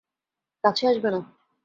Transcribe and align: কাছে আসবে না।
কাছে 0.63 0.83
আসবে 0.87 1.09
না। 1.11 1.19